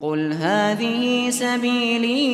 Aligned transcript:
قل 0.00 0.32
هذه 0.32 1.30
سبيلي 1.30 2.24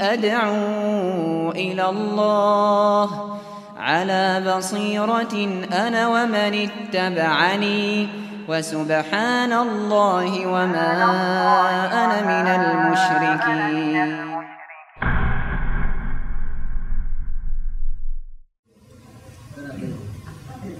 أدعو 0.00 1.50
إلى 1.50 1.88
الله 1.88 3.38
على 3.78 4.42
بصيرة 4.56 5.34
أنا 5.72 6.08
ومن 6.08 6.68
اتبعني 6.68 8.08
وسبحان 8.48 9.52
الله 9.52 10.46
وما 10.46 10.90
أنا 12.02 12.18
من 12.26 12.46
المشركين 12.60 14.24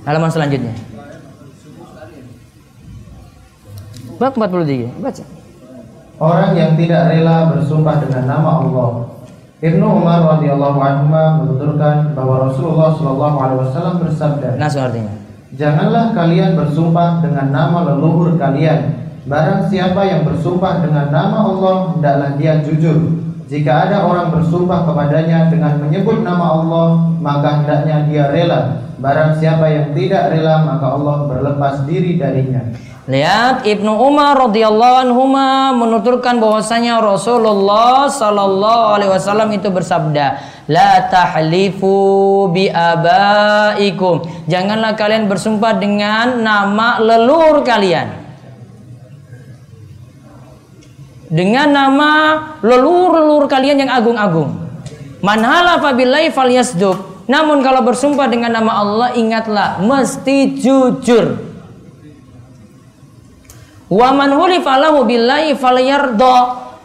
Halaman 0.05 0.29
selanjutnya. 0.29 0.77
Bab 4.21 4.37
43. 4.37 4.93
Baca. 5.01 5.44
Orang 6.23 6.55
yang 6.55 6.79
tidak 6.79 7.11
rela 7.11 7.51
bersumpah 7.51 8.07
dengan 8.07 8.25
nama 8.31 8.51
Allah. 8.63 8.91
Ibnu 9.65 9.83
Umar 9.83 10.39
radhiyallahu 10.39 10.79
anhu 10.79 11.05
menuturkan 11.11 12.13
bahwa 12.13 12.51
Rasulullah 12.51 12.95
shallallahu 12.95 13.37
alaihi 13.41 13.61
wasallam 13.65 13.95
bersabda, 14.05 14.49
Langsung 14.61 14.83
artinya. 14.87 15.15
"Janganlah 15.57 16.13
kalian 16.13 16.53
bersumpah 16.55 17.25
dengan 17.25 17.49
nama 17.51 17.79
leluhur 17.89 18.37
kalian. 18.37 19.09
Barang 19.25 19.67
siapa 19.73 20.05
yang 20.05 20.29
bersumpah 20.29 20.85
dengan 20.85 21.09
nama 21.09 21.49
Allah, 21.49 21.77
hendaklah 21.97 22.31
dia 22.37 22.61
jujur. 22.61 23.25
Jika 23.55 23.87
ada 23.87 24.03
orang 24.03 24.35
bersumpah 24.35 24.83
kepadanya 24.83 25.47
dengan 25.47 25.79
menyebut 25.79 26.27
nama 26.27 26.59
Allah, 26.59 27.07
maka 27.23 27.63
hendaknya 27.63 28.03
dia 28.11 28.27
rela. 28.35 28.83
Barang 28.99 29.39
siapa 29.39 29.71
yang 29.71 29.95
tidak 29.95 30.35
rela, 30.35 30.67
maka 30.67 30.91
Allah 30.91 31.31
berlepas 31.31 31.87
diri 31.87 32.19
darinya." 32.19 32.75
Lihat 33.07 33.63
Ibnu 33.63 33.95
Umar 33.95 34.49
radhiyallahu 34.49 34.97
anhu 35.07 35.23
menuturkan 35.77 36.43
bahwasanya 36.43 36.99
Rasulullah 36.99 38.11
sallallahu 38.11 38.97
alaihi 38.97 39.13
wasallam 39.13 39.53
itu 39.55 39.71
bersabda, 39.71 40.41
"La 40.67 41.07
tahlifu 41.07 42.51
bi 42.51 42.73
abaikum." 42.73 44.25
Janganlah 44.51 44.99
kalian 44.99 45.31
bersumpah 45.31 45.79
dengan 45.79 46.43
nama 46.43 46.99
leluhur 46.99 47.63
kalian. 47.63 48.24
Dengan 51.35 51.67
nama 51.75 52.11
leluhur-leluhur 52.63 53.51
kalian 53.51 53.83
yang 53.83 53.91
agung-agung. 53.91 54.55
Man 55.19 55.43
halafa 55.43 55.91
billahi 55.91 56.31
falyasduq. 56.31 57.27
Namun 57.27 57.59
kalau 57.67 57.83
bersumpah 57.83 58.31
dengan 58.31 58.55
nama 58.55 58.79
Allah 58.79 59.09
ingatlah 59.19 59.83
mesti 59.83 60.55
jujur. 60.63 61.43
Wa 63.91 64.15
man 64.15 64.31
hulifa 64.31 64.79
lahu. 64.79 65.03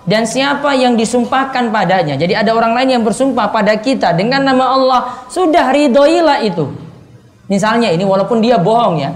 Dan 0.10 0.26
siapa 0.26 0.74
yang 0.74 0.98
disumpahkan 0.98 1.70
padanya. 1.70 2.18
Jadi 2.18 2.34
ada 2.34 2.50
orang 2.50 2.74
lain 2.74 2.98
yang 2.98 3.04
bersumpah 3.06 3.54
pada 3.54 3.78
kita 3.78 4.18
dengan 4.18 4.42
nama 4.42 4.74
Allah, 4.74 5.00
sudah 5.30 5.70
ridhoilah 5.70 6.42
itu. 6.42 6.74
Misalnya 7.46 7.94
ini 7.94 8.02
walaupun 8.02 8.42
dia 8.42 8.58
bohong 8.58 8.98
ya. 8.98 9.14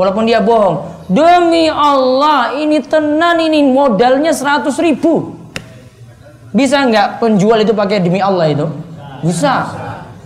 Walaupun 0.00 0.24
dia 0.24 0.40
bohong. 0.40 0.93
Demi 1.04 1.68
Allah, 1.68 2.56
ini 2.56 2.80
tenan 2.80 3.36
ini 3.36 3.60
modalnya 3.60 4.32
100 4.32 4.72
ribu. 4.80 5.36
Bisa 6.54 6.80
nggak 6.86 7.20
penjual 7.20 7.60
itu 7.60 7.76
pakai 7.76 8.00
demi 8.00 8.24
Allah 8.24 8.48
itu? 8.48 8.66
Bisa. 9.20 9.68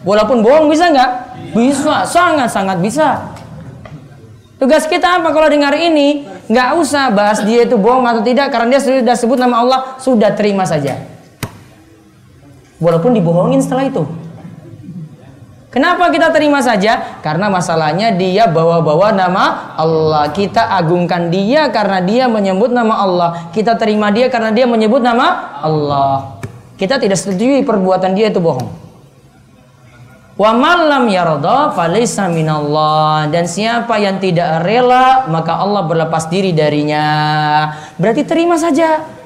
Walaupun 0.06 0.44
bohong 0.44 0.70
bisa 0.70 0.92
nggak? 0.92 1.10
Bisa, 1.56 2.06
sangat-sangat 2.06 2.78
bisa. 2.78 3.34
Tugas 4.58 4.86
kita 4.86 5.18
apa 5.18 5.30
kalau 5.34 5.50
dengar 5.50 5.74
ini? 5.74 6.26
Nggak 6.46 6.68
usah 6.78 7.10
bahas 7.10 7.42
dia 7.42 7.66
itu 7.66 7.74
bohong 7.74 8.06
atau 8.06 8.22
tidak 8.22 8.50
karena 8.50 8.78
dia 8.78 8.80
sudah 8.82 9.16
sebut 9.18 9.38
nama 9.38 9.62
Allah, 9.62 9.80
sudah 9.98 10.34
terima 10.34 10.62
saja. 10.62 10.98
Walaupun 12.78 13.18
dibohongin 13.18 13.58
setelah 13.58 13.90
itu. 13.90 14.06
Kenapa 15.68 16.08
kita 16.08 16.32
terima 16.32 16.64
saja? 16.64 17.20
Karena 17.20 17.52
masalahnya 17.52 18.08
dia 18.16 18.48
bawa-bawa 18.48 19.12
nama 19.12 19.76
Allah. 19.76 20.32
Kita 20.32 20.64
agungkan 20.72 21.28
dia 21.28 21.68
karena 21.68 22.00
dia 22.00 22.24
menyebut 22.24 22.72
nama 22.72 23.04
Allah. 23.04 23.28
Kita 23.52 23.76
terima 23.76 24.08
dia 24.08 24.32
karena 24.32 24.48
dia 24.48 24.64
menyebut 24.64 25.04
nama 25.04 25.60
Allah. 25.60 26.40
Kita 26.80 26.96
tidak 26.96 27.20
setuju 27.20 27.60
perbuatan 27.68 28.16
dia 28.16 28.32
itu 28.32 28.40
bohong. 28.40 28.88
Wa 30.38 30.54
malam 30.54 31.10
yarda 31.10 31.74
falaysa 31.74 32.30
minallah 32.30 33.26
dan 33.26 33.50
siapa 33.50 33.98
yang 33.98 34.22
tidak 34.22 34.62
rela 34.62 35.26
maka 35.28 35.58
Allah 35.58 35.84
berlepas 35.84 36.30
diri 36.32 36.54
darinya. 36.56 37.04
Berarti 38.00 38.22
terima 38.24 38.56
saja. 38.56 39.17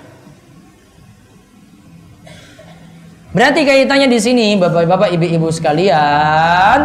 Berarti 3.32 3.64
kaitannya 3.64 4.12
di 4.12 4.20
sini 4.20 4.60
Bapak-bapak, 4.60 5.08
Ibu-ibu 5.16 5.48
sekalian, 5.48 6.78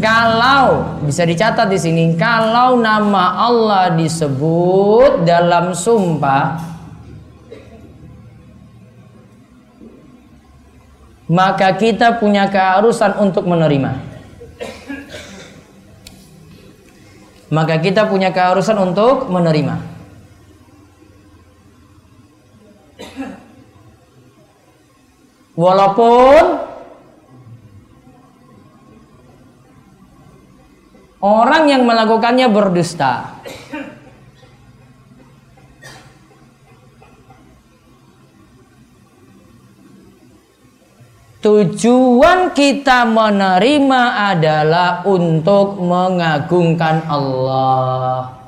kalau 0.00 0.96
bisa 1.04 1.28
dicatat 1.28 1.68
di 1.68 1.76
sini 1.76 2.16
kalau 2.16 2.80
nama 2.80 3.36
Allah 3.44 3.92
disebut 3.92 5.28
dalam 5.28 5.76
sumpah 5.76 6.56
maka 11.30 11.76
kita 11.76 12.16
punya 12.18 12.48
keharusan 12.50 13.14
untuk 13.20 13.46
menerima. 13.46 13.92
Maka 17.50 17.78
kita 17.82 18.06
punya 18.06 18.32
keharusan 18.32 18.78
untuk 18.78 19.28
menerima. 19.28 19.76
Walaupun 25.60 26.42
orang 31.20 31.68
yang 31.68 31.84
melakukannya 31.84 32.48
berdusta. 32.48 33.36
Tujuan 41.40 42.52
kita 42.52 43.08
menerima 43.08 44.02
adalah 44.32 45.04
untuk 45.08 45.76
mengagungkan 45.80 47.04
Allah. 47.04 48.39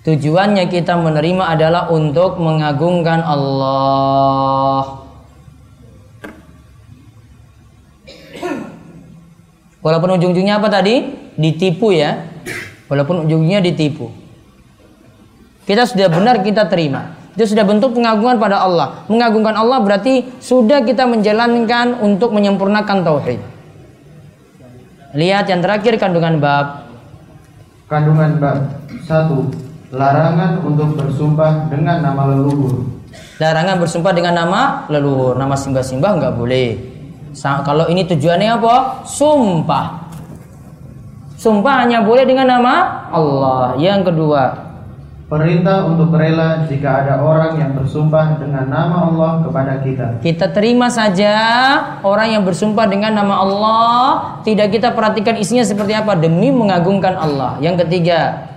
Tujuannya 0.00 0.72
kita 0.72 0.96
menerima 0.96 1.44
adalah 1.44 1.92
untuk 1.92 2.40
mengagungkan 2.40 3.20
Allah. 3.20 5.04
Walaupun 9.84 10.16
ujung-ujungnya 10.16 10.56
apa 10.56 10.72
tadi? 10.72 11.04
Ditipu 11.36 11.92
ya. 11.92 12.16
Walaupun 12.88 13.28
ujungnya 13.28 13.60
ditipu. 13.60 14.08
Kita 15.68 15.84
sudah 15.84 16.08
benar 16.08 16.40
kita 16.40 16.64
terima. 16.72 17.20
Itu 17.36 17.52
sudah 17.52 17.68
bentuk 17.68 17.92
pengagungan 17.92 18.40
pada 18.40 18.64
Allah. 18.64 19.04
Mengagungkan 19.06 19.52
Allah 19.52 19.84
berarti 19.84 20.24
sudah 20.40 20.80
kita 20.80 21.04
menjalankan 21.04 22.00
untuk 22.00 22.32
menyempurnakan 22.32 23.04
tauhid. 23.04 23.40
Lihat 25.12 25.44
yang 25.52 25.60
terakhir 25.60 26.00
kandungan 26.00 26.40
bab. 26.40 26.88
Kandungan 27.84 28.40
bab 28.40 28.58
1. 29.04 29.69
Larangan 29.90 30.62
untuk 30.62 30.94
bersumpah 30.94 31.66
dengan 31.66 31.98
nama 31.98 32.30
leluhur. 32.30 32.86
Larangan 33.42 33.82
bersumpah 33.82 34.14
dengan 34.14 34.38
nama 34.38 34.86
leluhur. 34.86 35.34
Nama 35.34 35.54
simbah-simbah 35.58 36.10
nggak 36.14 36.34
boleh. 36.38 36.78
Sa 37.34 37.62
kalau 37.66 37.90
ini 37.90 38.06
tujuannya 38.06 38.54
apa? 38.54 39.02
Sumpah. 39.02 40.06
Sumpah 41.34 41.74
hanya 41.82 42.06
boleh 42.06 42.22
dengan 42.22 42.46
nama 42.46 43.10
Allah. 43.10 43.74
Yang 43.82 44.14
kedua, 44.14 44.70
Perintah 45.30 45.86
untuk 45.86 46.10
rela 46.10 46.66
jika 46.66 47.06
ada 47.06 47.22
orang 47.22 47.54
yang 47.54 47.70
bersumpah 47.78 48.34
dengan 48.34 48.66
nama 48.66 49.06
Allah 49.06 49.32
kepada 49.46 49.78
kita. 49.78 50.06
Kita 50.26 50.50
terima 50.50 50.90
saja 50.90 51.34
orang 52.02 52.34
yang 52.34 52.42
bersumpah 52.42 52.90
dengan 52.90 53.14
nama 53.14 53.38
Allah, 53.38 54.02
tidak 54.42 54.74
kita 54.74 54.90
perhatikan 54.90 55.38
isinya 55.38 55.62
seperti 55.62 55.94
apa 55.94 56.18
demi 56.18 56.50
mengagungkan 56.50 57.14
Allah. 57.14 57.54
Yang 57.62 57.86
ketiga, 57.86 58.49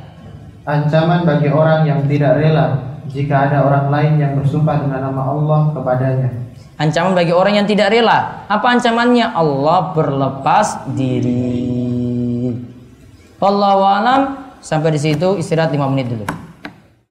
Ancaman 0.63 1.27
bagi 1.27 1.51
orang 1.51 1.83
yang 1.83 2.07
tidak 2.07 2.39
rela 2.39 2.95
jika 3.11 3.51
ada 3.51 3.67
orang 3.67 3.91
lain 3.91 4.13
yang 4.15 4.31
bersumpah 4.39 4.79
dengan 4.79 5.11
nama 5.11 5.21
Allah 5.27 5.59
kepadanya. 5.75 6.29
ancaman 6.79 7.13
bagi 7.13 7.35
orang 7.35 7.59
yang 7.59 7.67
tidak 7.67 7.91
rela. 7.91 8.47
Apa 8.47 8.79
ancamannya? 8.79 9.27
Allah 9.27 9.91
berlepas 9.91 10.87
diri. 10.95 12.55
Wallahu 13.43 13.83
alam. 13.83 14.21
Sampai 14.63 14.95
di 14.95 14.99
situ 15.03 15.35
istirahat 15.35 15.75
5 15.75 15.91
menit 15.91 16.07
dulu. 16.15 16.23